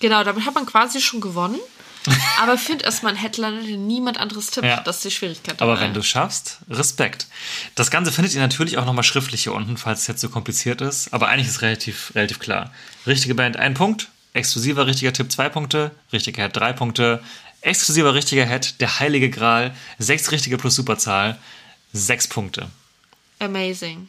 Genau, 0.00 0.24
damit 0.24 0.46
hat 0.46 0.54
man 0.54 0.66
quasi 0.66 1.00
schon 1.00 1.20
gewonnen. 1.20 1.58
Aber 2.40 2.56
find 2.56 2.82
erstmal 2.82 3.14
einen 3.14 3.20
Headliner, 3.20 3.62
den 3.62 3.86
niemand 3.86 4.18
anderes 4.18 4.50
tippt. 4.50 4.66
Ja. 4.66 4.80
Das 4.80 4.96
ist 4.96 5.04
die 5.06 5.10
Schwierigkeit. 5.10 5.60
Aber 5.60 5.72
dabei. 5.72 5.86
wenn 5.86 5.94
du 5.94 6.00
es 6.00 6.06
schaffst, 6.06 6.58
Respekt. 6.70 7.26
Das 7.74 7.90
Ganze 7.90 8.12
findet 8.12 8.34
ihr 8.34 8.40
natürlich 8.40 8.78
auch 8.78 8.84
nochmal 8.84 9.04
schriftlich 9.04 9.42
hier 9.42 9.52
unten, 9.52 9.76
falls 9.76 10.02
es 10.02 10.06
jetzt 10.06 10.20
so 10.20 10.28
kompliziert 10.28 10.80
ist. 10.80 11.12
Aber 11.12 11.28
eigentlich 11.28 11.48
ist 11.48 11.62
relativ, 11.62 12.12
relativ 12.14 12.38
klar. 12.38 12.70
Richtige 13.06 13.34
Band 13.34 13.56
ein 13.56 13.74
Punkt, 13.74 14.08
exklusiver 14.34 14.86
richtiger 14.86 15.12
Tipp 15.12 15.32
zwei 15.32 15.48
Punkte, 15.48 15.90
richtiger 16.12 16.42
Head 16.42 16.56
drei 16.56 16.72
Punkte, 16.72 17.22
exklusiver 17.66 18.14
richtiger 18.14 18.46
Head, 18.46 18.80
der 18.80 19.00
heilige 19.00 19.28
Gral, 19.30 19.74
sechs 19.98 20.30
richtige 20.30 20.56
plus 20.56 20.76
Superzahl, 20.76 21.38
sechs 21.92 22.28
Punkte. 22.28 22.68
Amazing. 23.38 24.08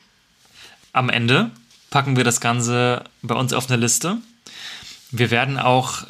Am 0.94 1.10
Ende 1.10 1.52
packen 1.90 2.16
wir 2.16 2.24
das 2.24 2.40
Ganze 2.40 3.04
bei 3.22 3.36
uns 3.36 3.54
auf 3.54 3.70
eine 3.70 3.78
Liste. 3.78 4.18
Wir 5.12 5.32
werden 5.32 5.58
auch, 5.58 6.06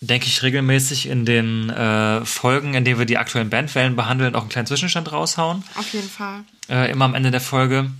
denke 0.00 0.26
ich, 0.26 0.42
regelmäßig 0.42 1.06
in 1.06 1.24
den 1.24 1.70
äh, 1.70 2.24
Folgen, 2.24 2.74
in 2.74 2.84
denen 2.84 2.98
wir 2.98 3.06
die 3.06 3.18
aktuellen 3.18 3.50
Bandwellen 3.50 3.96
behandeln, 3.96 4.34
auch 4.34 4.42
einen 4.42 4.50
kleinen 4.50 4.66
Zwischenstand 4.66 5.12
raushauen. 5.12 5.64
Auf 5.74 5.92
jeden 5.92 6.08
Fall. 6.08 6.44
Äh, 6.68 6.90
immer 6.90 7.04
am 7.04 7.14
Ende 7.14 7.30
der 7.30 7.40
Folge. 7.40 7.90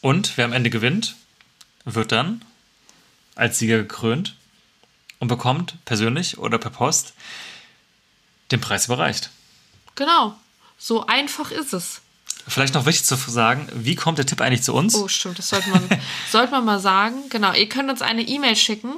Und 0.00 0.36
wer 0.36 0.44
am 0.44 0.52
Ende 0.52 0.70
gewinnt, 0.70 1.16
wird 1.84 2.12
dann 2.12 2.42
als 3.34 3.58
Sieger 3.58 3.78
gekrönt 3.78 4.36
und 5.18 5.28
bekommt 5.28 5.76
persönlich 5.84 6.38
oder 6.38 6.58
per 6.58 6.70
Post 6.70 7.14
den 8.50 8.60
Preis 8.60 8.86
überreicht. 8.86 9.30
Genau. 9.94 10.34
So 10.78 11.06
einfach 11.06 11.50
ist 11.50 11.72
es. 11.72 12.00
Vielleicht 12.46 12.74
noch 12.74 12.86
wichtig 12.86 13.04
zu 13.04 13.16
sagen, 13.16 13.68
wie 13.74 13.94
kommt 13.94 14.18
der 14.18 14.26
Tipp 14.26 14.40
eigentlich 14.40 14.62
zu 14.62 14.74
uns? 14.74 14.94
Oh, 14.94 15.08
stimmt, 15.08 15.38
das 15.38 15.48
sollte 15.48 15.68
man, 15.70 15.86
sollte 16.30 16.52
man 16.52 16.64
mal 16.64 16.80
sagen. 16.80 17.28
Genau, 17.28 17.52
ihr 17.52 17.68
könnt 17.68 17.90
uns 17.90 18.00
eine 18.00 18.22
E-Mail 18.22 18.56
schicken 18.56 18.94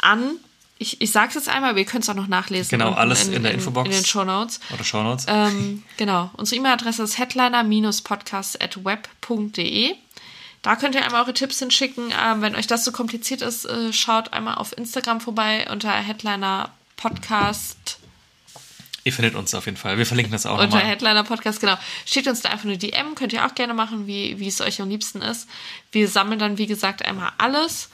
an, 0.00 0.38
ich, 0.78 1.00
ich 1.00 1.10
sag's 1.10 1.34
jetzt 1.34 1.48
einmal, 1.48 1.70
aber 1.70 1.78
ihr 1.78 1.86
könnt 1.86 2.04
es 2.04 2.10
auch 2.10 2.14
noch 2.14 2.26
nachlesen. 2.26 2.68
Genau, 2.70 2.92
alles 2.92 3.28
in 3.28 3.42
der 3.42 3.54
Infobox. 3.54 3.88
In 3.88 3.94
den 3.94 4.04
Shownotes. 4.04 4.60
Oder 4.72 4.84
Shownotes? 4.84 5.24
Ähm, 5.28 5.82
genau, 5.96 6.30
unsere 6.34 6.60
E-Mail-Adresse 6.60 7.02
ist 7.02 7.16
headliner-podcast.web.de. 7.18 9.94
Da 10.60 10.76
könnt 10.76 10.94
ihr 10.94 11.02
einmal 11.04 11.22
eure 11.22 11.32
Tipps 11.32 11.60
hinschicken. 11.60 12.12
Ähm, 12.22 12.42
wenn 12.42 12.54
euch 12.56 12.66
das 12.66 12.84
so 12.84 12.92
kompliziert 12.92 13.40
ist, 13.40 13.64
äh, 13.64 13.90
schaut 13.92 14.34
einmal 14.34 14.56
auf 14.56 14.76
Instagram 14.76 15.20
vorbei 15.20 15.66
unter 15.70 15.92
Headliner 15.92 16.70
Podcast. 16.96 17.98
Ihr 19.06 19.12
findet 19.12 19.36
uns 19.36 19.54
auf 19.54 19.66
jeden 19.66 19.76
Fall. 19.76 19.98
Wir 19.98 20.04
verlinken 20.04 20.32
das 20.32 20.46
auch 20.46 20.54
Unter 20.54 20.66
nochmal. 20.66 20.82
Headliner 20.82 21.22
Podcast, 21.22 21.60
genau. 21.60 21.78
Schickt 22.06 22.26
uns 22.26 22.40
da 22.40 22.48
einfach 22.48 22.64
eine 22.64 22.76
DM, 22.76 23.14
könnt 23.14 23.32
ihr 23.32 23.46
auch 23.46 23.54
gerne 23.54 23.72
machen, 23.72 24.08
wie, 24.08 24.40
wie 24.40 24.48
es 24.48 24.60
euch 24.60 24.82
am 24.82 24.88
liebsten 24.88 25.22
ist. 25.22 25.48
Wir 25.92 26.08
sammeln 26.08 26.40
dann, 26.40 26.58
wie 26.58 26.66
gesagt, 26.66 27.04
einmal 27.04 27.30
alles 27.38 27.88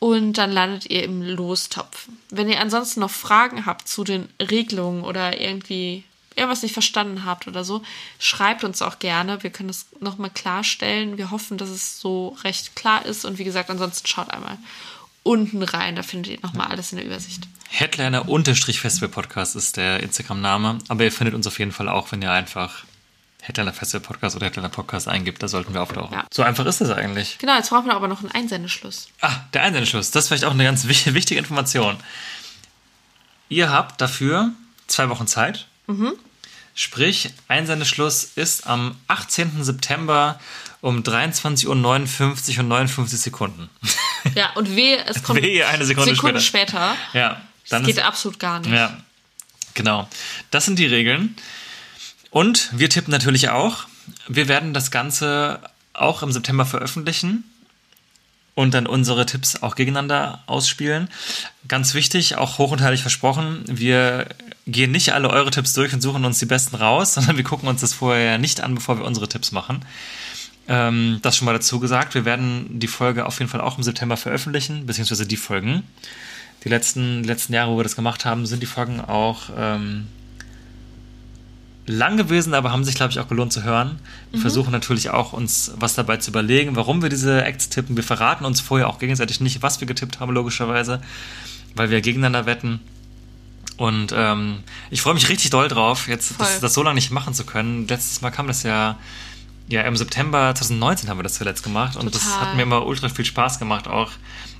und 0.00 0.32
dann 0.32 0.50
landet 0.50 0.90
ihr 0.90 1.04
im 1.04 1.22
Lostopf. 1.22 2.08
Wenn 2.30 2.48
ihr 2.48 2.60
ansonsten 2.60 2.98
noch 2.98 3.10
Fragen 3.12 3.66
habt 3.66 3.86
zu 3.86 4.02
den 4.02 4.28
Regelungen 4.40 5.04
oder 5.04 5.40
irgendwie 5.40 6.02
irgendwas 6.34 6.64
nicht 6.64 6.72
verstanden 6.72 7.24
habt 7.24 7.46
oder 7.46 7.62
so, 7.62 7.82
schreibt 8.18 8.64
uns 8.64 8.82
auch 8.82 8.98
gerne. 8.98 9.44
Wir 9.44 9.50
können 9.50 9.68
das 9.68 9.86
nochmal 10.00 10.30
klarstellen. 10.30 11.18
Wir 11.18 11.30
hoffen, 11.30 11.56
dass 11.56 11.68
es 11.68 12.00
so 12.00 12.36
recht 12.42 12.74
klar 12.74 13.06
ist 13.06 13.24
und 13.24 13.38
wie 13.38 13.44
gesagt, 13.44 13.70
ansonsten 13.70 14.08
schaut 14.08 14.30
einmal 14.30 14.58
unten 15.22 15.62
rein, 15.62 15.96
da 15.96 16.02
findet 16.02 16.32
ihr 16.32 16.38
nochmal 16.42 16.68
alles 16.68 16.92
in 16.92 16.98
der 16.98 17.06
Übersicht. 17.06 17.46
Headliner-Festival-Podcast 17.70 19.56
ist 19.56 19.76
der 19.76 20.02
Instagram-Name, 20.02 20.78
aber 20.88 21.04
ihr 21.04 21.12
findet 21.12 21.34
uns 21.34 21.46
auf 21.46 21.58
jeden 21.58 21.72
Fall 21.72 21.88
auch, 21.88 22.10
wenn 22.12 22.22
ihr 22.22 22.32
einfach 22.32 22.84
Headliner 23.42 23.72
Festival 23.72 24.00
Podcast 24.06 24.36
oder 24.36 24.46
Headliner 24.46 24.68
Podcast 24.68 25.06
eingibt, 25.08 25.42
da 25.42 25.48
sollten 25.48 25.72
wir 25.74 25.82
auftauchen. 25.82 26.12
Ja. 26.14 26.26
So 26.32 26.42
einfach 26.42 26.66
ist 26.66 26.80
das 26.80 26.90
eigentlich. 26.90 27.38
Genau, 27.38 27.56
jetzt 27.56 27.70
brauchen 27.70 27.86
wir 27.86 27.94
aber 27.94 28.08
noch 28.08 28.20
einen 28.20 28.30
Einsendeschluss. 28.32 29.08
Ah, 29.20 29.36
der 29.52 29.62
Einsendeschluss. 29.62 30.10
Das 30.10 30.24
ist 30.24 30.28
vielleicht 30.28 30.44
auch 30.44 30.52
eine 30.52 30.64
ganz 30.64 30.86
wich- 30.88 31.14
wichtige 31.14 31.38
Information. 31.38 31.96
Ihr 33.48 33.70
habt 33.70 34.00
dafür 34.00 34.50
zwei 34.86 35.08
Wochen 35.08 35.26
Zeit. 35.26 35.66
Sprich, 36.80 37.30
Einsendeschluss 37.48 38.22
ist 38.36 38.68
am 38.68 38.94
18. 39.08 39.64
September 39.64 40.38
um 40.80 41.02
23.59 41.02 41.66
Uhr 41.66 41.72
und 41.72 42.68
59 42.68 43.18
Sekunden. 43.18 43.68
Ja, 44.36 44.52
und 44.54 44.76
wehe, 44.76 45.04
es 45.06 45.20
kommt 45.24 45.42
Wehe, 45.42 45.66
eine 45.66 45.84
Sekunde 45.84 46.14
Sekunden 46.14 46.40
später. 46.40 46.94
später. 46.94 47.18
Ja, 47.18 47.42
Das 47.62 47.70
dann 47.70 47.82
geht 47.84 47.96
ist, 47.96 48.04
absolut 48.04 48.38
gar 48.38 48.60
nicht. 48.60 48.70
Ja, 48.70 48.96
genau. 49.74 50.08
Das 50.52 50.66
sind 50.66 50.78
die 50.78 50.86
Regeln. 50.86 51.34
Und 52.30 52.70
wir 52.70 52.88
tippen 52.88 53.10
natürlich 53.10 53.48
auch. 53.48 53.86
Wir 54.28 54.46
werden 54.46 54.72
das 54.72 54.92
Ganze 54.92 55.58
auch 55.94 56.22
im 56.22 56.30
September 56.30 56.64
veröffentlichen 56.64 57.42
und 58.54 58.72
dann 58.72 58.86
unsere 58.86 59.26
Tipps 59.26 59.64
auch 59.64 59.74
gegeneinander 59.74 60.44
ausspielen. 60.46 61.08
Ganz 61.66 61.94
wichtig, 61.94 62.36
auch 62.36 62.58
hoch 62.58 62.70
und 62.70 62.82
heilig 62.82 63.02
versprochen, 63.02 63.64
wir 63.66 64.28
gehen 64.68 64.92
nicht 64.92 65.12
alle 65.12 65.30
eure 65.30 65.50
Tipps 65.50 65.72
durch 65.72 65.92
und 65.92 66.00
suchen 66.00 66.24
uns 66.24 66.38
die 66.38 66.46
besten 66.46 66.76
raus, 66.76 67.14
sondern 67.14 67.36
wir 67.36 67.44
gucken 67.44 67.68
uns 67.68 67.80
das 67.80 67.94
vorher 67.94 68.38
nicht 68.38 68.60
an, 68.60 68.74
bevor 68.74 68.98
wir 68.98 69.04
unsere 69.04 69.28
Tipps 69.28 69.50
machen. 69.50 69.84
Ähm, 70.68 71.18
das 71.22 71.36
schon 71.36 71.46
mal 71.46 71.54
dazu 71.54 71.80
gesagt. 71.80 72.14
Wir 72.14 72.24
werden 72.24 72.78
die 72.78 72.88
Folge 72.88 73.26
auf 73.26 73.38
jeden 73.38 73.50
Fall 73.50 73.62
auch 73.62 73.78
im 73.78 73.82
September 73.82 74.16
veröffentlichen, 74.16 74.86
beziehungsweise 74.86 75.26
die 75.26 75.36
Folgen. 75.36 75.82
Die 76.64 76.68
letzten, 76.68 77.22
die 77.22 77.28
letzten 77.28 77.54
Jahre, 77.54 77.72
wo 77.72 77.78
wir 77.78 77.84
das 77.84 77.96
gemacht 77.96 78.24
haben, 78.24 78.44
sind 78.44 78.62
die 78.62 78.66
Folgen 78.66 79.00
auch 79.00 79.44
ähm, 79.56 80.08
lang 81.86 82.16
gewesen, 82.16 82.52
aber 82.52 82.70
haben 82.70 82.84
sich, 82.84 82.96
glaube 82.96 83.12
ich, 83.12 83.18
auch 83.20 83.28
gelohnt 83.28 83.52
zu 83.52 83.62
hören. 83.62 83.98
Wir 84.30 84.40
versuchen 84.40 84.72
natürlich 84.72 85.08
auch, 85.08 85.32
uns 85.32 85.72
was 85.76 85.94
dabei 85.94 86.18
zu 86.18 86.30
überlegen, 86.30 86.76
warum 86.76 87.00
wir 87.00 87.08
diese 87.08 87.44
Acts 87.44 87.70
tippen. 87.70 87.96
Wir 87.96 88.04
verraten 88.04 88.44
uns 88.44 88.60
vorher 88.60 88.88
auch 88.88 88.98
gegenseitig 88.98 89.40
nicht, 89.40 89.62
was 89.62 89.80
wir 89.80 89.86
getippt 89.86 90.20
haben, 90.20 90.32
logischerweise, 90.32 91.00
weil 91.74 91.90
wir 91.90 92.00
gegeneinander 92.02 92.44
wetten. 92.44 92.80
Und 93.78 94.12
ähm, 94.14 94.64
ich 94.90 95.00
freue 95.02 95.14
mich 95.14 95.28
richtig 95.28 95.50
doll 95.50 95.68
drauf, 95.68 96.08
jetzt 96.08 96.34
das, 96.40 96.58
das 96.58 96.74
so 96.74 96.82
lange 96.82 96.96
nicht 96.96 97.12
machen 97.12 97.32
zu 97.32 97.46
können. 97.46 97.86
Letztes 97.86 98.20
Mal 98.20 98.30
kam 98.32 98.48
das 98.48 98.64
ja, 98.64 98.98
ja 99.68 99.82
im 99.82 99.96
September 99.96 100.52
2019 100.52 101.08
haben 101.08 101.18
wir 101.18 101.22
das 101.22 101.34
zuletzt 101.34 101.62
gemacht 101.62 101.96
und 101.96 102.12
das 102.12 102.24
Total. 102.24 102.40
hat 102.40 102.56
mir 102.56 102.62
immer 102.62 102.84
ultra 102.84 103.08
viel 103.08 103.24
Spaß 103.24 103.60
gemacht 103.60 103.86
auch. 103.86 104.10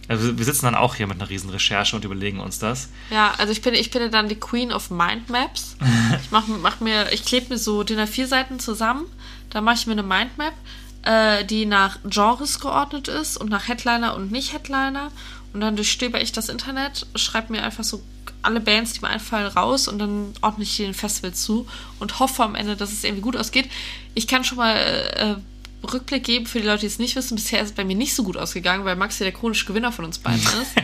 Also 0.06 0.38
wir 0.38 0.44
sitzen 0.44 0.66
dann 0.66 0.76
auch 0.76 0.94
hier 0.94 1.08
mit 1.08 1.20
einer 1.20 1.28
riesen 1.28 1.50
Recherche 1.50 1.96
und 1.96 2.04
überlegen 2.04 2.38
uns 2.38 2.60
das. 2.60 2.90
Ja, 3.10 3.34
also 3.38 3.50
ich 3.50 3.60
bin, 3.60 3.74
ich 3.74 3.90
bin 3.90 4.02
ja 4.02 4.08
dann 4.08 4.28
die 4.28 4.38
Queen 4.38 4.72
of 4.72 4.90
Mindmaps. 4.90 5.76
Ich 6.22 6.30
mach, 6.30 6.46
mach 6.46 6.80
mir, 6.80 7.12
ich 7.12 7.24
klebe 7.24 7.50
mir 7.50 7.58
so 7.58 7.82
DIN 7.82 7.98
A4 7.98 8.26
Seiten 8.26 8.58
zusammen, 8.60 9.04
dann 9.50 9.64
mache 9.64 9.74
ich 9.76 9.86
mir 9.86 9.92
eine 9.92 10.02
Mindmap, 10.02 10.54
äh, 11.02 11.44
die 11.44 11.66
nach 11.66 11.98
Genres 12.04 12.60
geordnet 12.60 13.08
ist 13.08 13.36
und 13.36 13.50
nach 13.50 13.68
Headliner 13.68 14.14
und 14.14 14.32
nicht 14.32 14.54
Headliner. 14.54 15.10
Und 15.52 15.60
dann 15.60 15.76
durchstöber 15.76 16.20
ich 16.20 16.32
das 16.32 16.48
Internet, 16.48 17.06
schreibe 17.14 17.52
mir 17.52 17.62
einfach 17.62 17.84
so 17.84 18.02
alle 18.42 18.60
Bands, 18.60 18.92
die 18.92 19.00
mir 19.00 19.08
einfallen, 19.08 19.46
raus 19.46 19.88
und 19.88 19.98
dann 19.98 20.32
ordne 20.40 20.64
ich 20.64 20.76
den 20.76 20.94
Festival 20.94 21.32
zu 21.34 21.66
und 21.98 22.18
hoffe 22.18 22.42
am 22.42 22.54
Ende, 22.54 22.76
dass 22.76 22.92
es 22.92 23.04
irgendwie 23.04 23.22
gut 23.22 23.36
ausgeht. 23.36 23.68
Ich 24.14 24.26
kann 24.26 24.44
schon 24.44 24.58
mal 24.58 24.74
äh, 24.76 25.86
Rückblick 25.86 26.24
geben 26.24 26.46
für 26.46 26.60
die 26.60 26.66
Leute, 26.66 26.80
die 26.80 26.86
es 26.86 26.98
nicht 26.98 27.16
wissen. 27.16 27.36
Bisher 27.36 27.60
ist 27.60 27.70
es 27.70 27.74
bei 27.74 27.84
mir 27.84 27.96
nicht 27.96 28.14
so 28.14 28.24
gut 28.24 28.36
ausgegangen, 28.36 28.84
weil 28.84 28.96
Max 28.96 29.18
ja 29.18 29.24
der 29.24 29.32
chronische 29.32 29.66
Gewinner 29.66 29.92
von 29.92 30.04
uns 30.04 30.18
beiden 30.18 30.40
ist. 30.62 30.74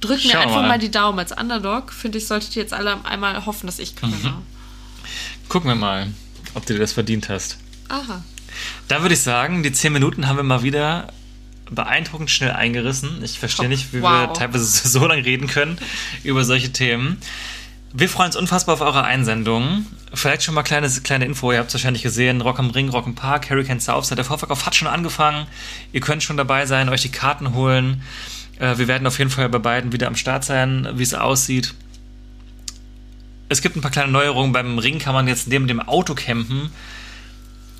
Drückt 0.00 0.24
mir 0.24 0.32
Schau 0.32 0.38
einfach 0.40 0.56
mal. 0.56 0.68
mal. 0.68 0.78
die 0.78 0.90
Daumen 0.90 1.18
als 1.18 1.32
Underdog. 1.32 1.92
Finde 1.92 2.18
ich, 2.18 2.26
solltet 2.26 2.54
ihr 2.56 2.62
jetzt 2.62 2.74
alle 2.74 3.02
einmal 3.04 3.46
hoffen, 3.46 3.66
dass 3.66 3.78
ich 3.78 3.96
gewinne. 3.96 4.16
Mhm. 4.16 4.42
Gucken 5.48 5.70
wir 5.70 5.74
mal, 5.76 6.08
ob 6.54 6.66
du 6.66 6.74
dir 6.74 6.80
das 6.80 6.92
verdient 6.92 7.28
hast. 7.28 7.58
Aha. 7.88 8.22
Dann 8.88 9.02
würde 9.02 9.14
ich 9.14 9.22
sagen, 9.22 9.62
die 9.62 9.72
10 9.72 9.92
Minuten 9.92 10.28
haben 10.28 10.36
wir 10.36 10.42
mal 10.42 10.62
wieder 10.62 11.12
beeindruckend 11.70 12.30
schnell 12.30 12.52
eingerissen. 12.52 13.22
Ich 13.22 13.38
verstehe 13.38 13.64
Top. 13.66 13.70
nicht, 13.70 13.92
wie 13.92 13.98
wir 14.02 14.28
Wow. 14.28 14.36
teilweise 14.38 14.64
so 14.88 15.06
lange 15.06 15.24
reden 15.24 15.46
können 15.46 15.78
über 16.22 16.44
solche 16.44 16.72
Themen. 16.72 17.18
Wir 17.96 18.08
freuen 18.08 18.26
uns 18.26 18.36
unfassbar 18.36 18.74
auf 18.74 18.80
eure 18.80 19.04
Einsendungen. 19.04 19.86
Vielleicht 20.12 20.42
schon 20.42 20.54
mal 20.54 20.64
kleine, 20.64 20.88
kleine 20.88 21.24
Info, 21.26 21.52
ihr 21.52 21.58
habt 21.58 21.68
es 21.68 21.74
wahrscheinlich 21.74 22.02
gesehen, 22.02 22.40
Rock 22.40 22.58
am 22.58 22.70
Ring, 22.70 22.88
Rock 22.88 23.06
am 23.06 23.14
Park, 23.14 23.50
Hurricane 23.50 23.78
Southside, 23.78 24.16
der 24.16 24.24
Vorverkauf 24.24 24.66
hat 24.66 24.74
schon 24.74 24.88
angefangen. 24.88 25.46
Ihr 25.92 26.00
könnt 26.00 26.22
schon 26.24 26.36
dabei 26.36 26.66
sein, 26.66 26.88
euch 26.88 27.02
die 27.02 27.10
Karten 27.10 27.54
holen. 27.54 28.02
Äh, 28.58 28.78
wir 28.78 28.88
werden 28.88 29.06
auf 29.06 29.18
jeden 29.18 29.30
Fall 29.30 29.48
bei 29.48 29.58
beiden 29.58 29.92
wieder 29.92 30.08
am 30.08 30.16
Start 30.16 30.44
sein, 30.44 30.88
wie 30.94 31.02
es 31.04 31.14
aussieht. 31.14 31.74
Es 33.48 33.62
gibt 33.62 33.76
ein 33.76 33.80
paar 33.80 33.90
kleine 33.92 34.10
Neuerungen. 34.10 34.52
Beim 34.52 34.78
Ring 34.78 34.98
kann 34.98 35.14
man 35.14 35.28
jetzt 35.28 35.46
neben 35.48 35.68
dem 35.68 35.80
Auto 35.80 36.14
campen. 36.14 36.70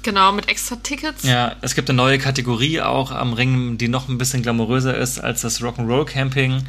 Genau, 0.05 0.31
mit 0.33 0.49
extra 0.49 0.77
Tickets. 0.77 1.25
Ja, 1.25 1.57
es 1.63 1.75
gibt 1.75 1.89
eine 1.91 1.97
neue 1.97 2.19
Kategorie 2.19 2.81
auch 2.81 3.11
am 3.11 3.33
Ring, 3.33 3.79
die 3.79 3.89
noch 3.89 4.09
ein 4.09 4.19
bisschen 4.19 4.43
glamouröser 4.43 4.97
ist 4.97 5.19
als 5.19 5.41
das 5.41 5.61
Rock'n'Roll 5.61 6.05
Camping. 6.05 6.65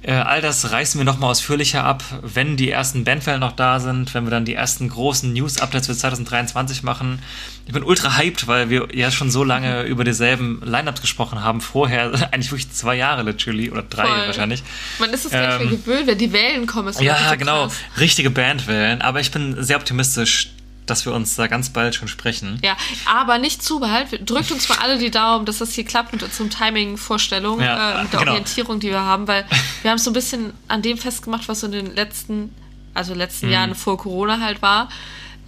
Äh, 0.00 0.12
all 0.12 0.40
das 0.40 0.70
reißen 0.70 1.00
wir 1.00 1.04
nochmal 1.04 1.32
ausführlicher 1.32 1.82
ab, 1.82 2.04
wenn 2.22 2.56
die 2.56 2.70
ersten 2.70 3.02
Bandfälle 3.02 3.40
noch 3.40 3.50
da 3.52 3.80
sind, 3.80 4.14
wenn 4.14 4.22
wir 4.24 4.30
dann 4.30 4.44
die 4.44 4.54
ersten 4.54 4.88
großen 4.88 5.32
News-Updates 5.32 5.88
für 5.88 5.96
2023 5.96 6.84
machen. 6.84 7.18
Ich 7.66 7.72
bin 7.72 7.82
ultra 7.82 8.16
hyped, 8.16 8.46
weil 8.46 8.70
wir 8.70 8.86
ja 8.94 9.10
schon 9.10 9.28
so 9.32 9.42
lange 9.42 9.82
über 9.82 10.04
dieselben 10.04 10.62
Lineups 10.64 11.00
gesprochen 11.00 11.42
haben. 11.42 11.60
Vorher, 11.60 12.12
eigentlich 12.32 12.52
wirklich 12.52 12.70
zwei 12.70 12.94
Jahre 12.94 13.24
literally, 13.24 13.72
oder 13.72 13.82
drei 13.82 14.06
Voll. 14.06 14.26
wahrscheinlich. 14.26 14.62
Man 15.00 15.10
ist 15.10 15.24
es 15.26 15.32
gar 15.32 15.58
nicht 15.58 15.62
Ähm, 15.62 15.68
mehr 15.70 15.78
gewöhnt, 15.78 16.06
wenn 16.06 16.18
die 16.18 16.32
Wellen 16.32 16.66
kommen. 16.66 16.88
ist 16.88 17.00
Ja, 17.00 17.30
so 17.30 17.36
genau. 17.36 17.68
Richtige 17.98 18.30
Bandwellen. 18.30 19.02
Aber 19.02 19.18
ich 19.18 19.32
bin 19.32 19.60
sehr 19.64 19.76
optimistisch, 19.78 20.50
dass 20.90 21.04
wir 21.06 21.12
uns 21.12 21.36
da 21.36 21.46
ganz 21.46 21.70
bald 21.70 21.94
schon 21.94 22.08
sprechen. 22.08 22.58
Ja, 22.64 22.76
aber 23.06 23.38
nicht 23.38 23.62
zu 23.62 23.80
bald. 23.80 24.28
Drückt 24.28 24.50
uns 24.52 24.68
mal 24.68 24.78
alle 24.78 24.98
die 24.98 25.10
Daumen, 25.10 25.44
dass 25.46 25.58
das 25.58 25.72
hier 25.72 25.84
klappt 25.84 26.12
mit 26.12 26.22
unserem 26.22 26.50
Timing-Vorstellung, 26.50 27.60
Ja, 27.60 28.00
äh, 28.00 28.02
mit 28.02 28.12
der 28.12 28.20
genau. 28.20 28.32
Orientierung, 28.32 28.80
die 28.80 28.88
wir 28.90 29.00
haben, 29.00 29.26
weil 29.28 29.44
wir 29.82 29.90
haben 29.90 29.98
so 29.98 30.10
ein 30.10 30.14
bisschen 30.14 30.52
an 30.68 30.82
dem 30.82 30.98
festgemacht, 30.98 31.48
was 31.48 31.60
so 31.60 31.66
in 31.66 31.72
den 31.72 31.94
letzten, 31.94 32.54
also 32.94 33.14
letzten 33.14 33.46
Mhm. 33.46 33.52
Jahren 33.52 33.74
vor 33.74 33.98
Corona 33.98 34.40
halt 34.40 34.62
war. 34.62 34.88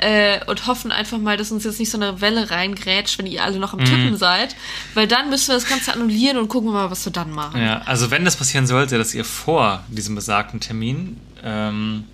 Äh, 0.02 0.42
und 0.47 0.66
hoffen 0.66 0.92
einfach 0.92 1.18
mal, 1.18 1.37
dass 1.37 1.52
uns 1.52 1.64
jetzt 1.64 1.78
nicht 1.78 1.90
so 1.90 1.99
eine 1.99 2.23
Welle 2.23 2.50
reingrätscht, 2.50 3.18
wenn 3.18 3.26
ihr 3.26 3.44
alle 3.44 3.59
noch 3.59 3.75
am 3.75 3.80
Mhm. 3.80 3.85
Tippen 3.85 4.16
seid. 4.16 4.56
Weil 4.94 5.06
dann 5.06 5.28
müssen 5.28 5.49
wir 5.49 5.56
das 5.56 5.68
Ganze 5.68 5.92
annullieren 5.92 6.38
und 6.38 6.49
gucken 6.49 6.70
wir 6.70 6.73
mal, 6.73 6.90
was 6.90 7.04
wir 7.04 7.12
dann 7.12 7.30
machen. 7.32 7.61
Ja, 7.61 7.82
also 7.85 8.11
wenn 8.11 8.25
das 8.25 8.35
passieren 8.37 8.66
sollte, 8.66 8.97
dass 8.97 9.12
ihr 9.12 9.26
vor 9.26 9.85
diesem 9.88 10.14
besagten 10.14 10.59
Termin 10.59 11.18
ähm, 11.44 12.04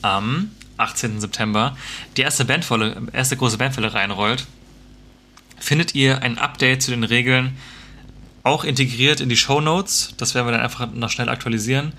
am 0.00 0.50
18. 0.80 1.20
September 1.20 1.76
die 2.16 2.22
erste 2.22 2.44
Bandvolle, 2.44 2.96
erste 3.12 3.36
große 3.36 3.58
Bandvolle 3.58 3.92
reinrollt, 3.94 4.46
findet 5.58 5.94
ihr 5.94 6.22
ein 6.22 6.38
Update 6.38 6.82
zu 6.82 6.90
den 6.90 7.04
Regeln 7.04 7.56
auch 8.42 8.64
integriert 8.64 9.20
in 9.20 9.28
die 9.28 9.36
Show 9.36 9.60
Notes. 9.60 10.14
Das 10.16 10.34
werden 10.34 10.46
wir 10.46 10.52
dann 10.52 10.62
einfach 10.62 10.90
noch 10.92 11.10
schnell 11.10 11.28
aktualisieren. 11.28 11.92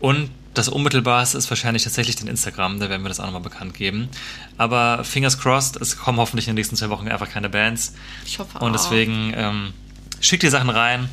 Und 0.00 0.30
das 0.54 0.68
Unmittelbarste 0.68 1.36
ist 1.36 1.50
wahrscheinlich 1.50 1.82
tatsächlich 1.82 2.16
den 2.16 2.28
Instagram, 2.28 2.78
da 2.78 2.88
werden 2.88 3.02
wir 3.02 3.08
das 3.08 3.20
auch 3.20 3.26
nochmal 3.26 3.42
bekannt 3.42 3.74
geben. 3.74 4.08
Aber 4.56 5.02
fingers 5.02 5.38
crossed, 5.38 5.76
es 5.80 5.96
kommen 5.96 6.18
hoffentlich 6.18 6.46
in 6.46 6.52
den 6.52 6.56
nächsten 6.56 6.76
zwei 6.76 6.90
Wochen 6.90 7.08
einfach 7.08 7.28
keine 7.28 7.48
Bands. 7.48 7.94
Ich 8.24 8.38
hoffe 8.38 8.58
Und 8.58 8.70
auch. 8.70 8.72
deswegen 8.72 9.32
ähm, 9.36 9.72
schickt 10.20 10.42
die 10.42 10.48
Sachen 10.48 10.70
rein. 10.70 11.08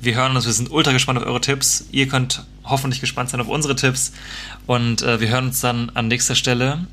Wir 0.00 0.14
hören 0.14 0.36
uns, 0.36 0.46
wir 0.46 0.52
sind 0.52 0.70
ultra 0.70 0.92
gespannt 0.92 1.18
auf 1.18 1.26
eure 1.26 1.40
Tipps. 1.40 1.86
Ihr 1.90 2.08
könnt 2.08 2.44
hoffentlich 2.64 3.00
gespannt 3.00 3.30
sein 3.30 3.40
auf 3.40 3.48
unsere 3.48 3.76
Tipps. 3.76 4.12
Und 4.66 5.02
äh, 5.02 5.20
wir 5.20 5.28
hören 5.28 5.46
uns 5.46 5.60
dann 5.60 5.90
an 5.90 6.08
nächster 6.08 6.34
Stelle 6.34 6.86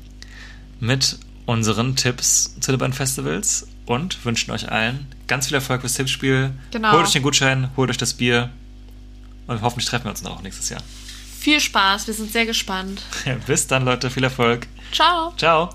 mit 0.80 1.18
unseren 1.46 1.96
Tipps 1.96 2.56
zu 2.60 2.72
den 2.72 2.78
beiden 2.78 2.94
Festivals 2.94 3.66
und 3.86 4.24
wünschen 4.24 4.50
euch 4.50 4.70
allen 4.70 5.06
ganz 5.26 5.48
viel 5.48 5.54
Erfolg 5.54 5.80
fürs 5.82 5.94
Tippspiel. 5.94 6.52
Genau. 6.70 6.92
Holt 6.92 7.06
euch 7.06 7.12
den 7.12 7.22
Gutschein, 7.22 7.70
holt 7.76 7.90
euch 7.90 7.98
das 7.98 8.14
Bier 8.14 8.50
und 9.46 9.60
hoffentlich 9.62 9.88
treffen 9.88 10.04
wir 10.04 10.10
uns 10.10 10.22
dann 10.22 10.32
auch 10.32 10.42
nächstes 10.42 10.68
Jahr. 10.70 10.80
Viel 11.38 11.60
Spaß, 11.60 12.06
wir 12.06 12.14
sind 12.14 12.32
sehr 12.32 12.46
gespannt. 12.46 13.02
Bis 13.46 13.66
dann, 13.66 13.84
Leute, 13.84 14.10
viel 14.10 14.24
Erfolg. 14.24 14.66
Ciao. 14.92 15.34
Ciao. 15.36 15.70